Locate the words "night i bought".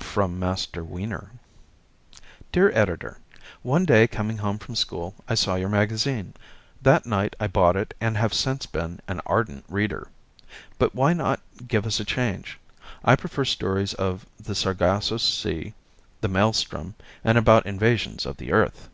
7.04-7.76